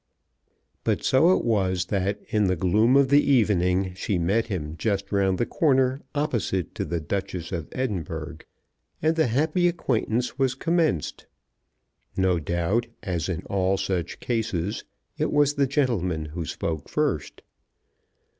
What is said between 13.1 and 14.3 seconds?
in all such